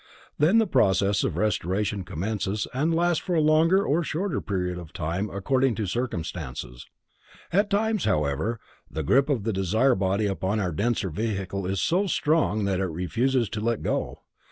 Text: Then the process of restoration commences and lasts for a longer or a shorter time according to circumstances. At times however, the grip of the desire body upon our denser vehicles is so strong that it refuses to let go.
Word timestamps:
Then 0.39 0.57
the 0.57 0.65
process 0.65 1.23
of 1.23 1.37
restoration 1.37 2.03
commences 2.03 2.67
and 2.73 2.91
lasts 2.91 3.21
for 3.23 3.35
a 3.35 3.39
longer 3.39 3.85
or 3.85 3.99
a 3.99 4.03
shorter 4.03 4.41
time 4.91 5.29
according 5.29 5.75
to 5.75 5.85
circumstances. 5.85 6.87
At 7.53 7.69
times 7.69 8.05
however, 8.05 8.59
the 8.89 9.03
grip 9.03 9.29
of 9.29 9.43
the 9.43 9.53
desire 9.53 9.93
body 9.93 10.25
upon 10.25 10.59
our 10.59 10.71
denser 10.71 11.11
vehicles 11.11 11.69
is 11.69 11.81
so 11.81 12.07
strong 12.07 12.65
that 12.65 12.79
it 12.79 12.85
refuses 12.85 13.47
to 13.49 13.61
let 13.61 13.83
go. 13.83 14.23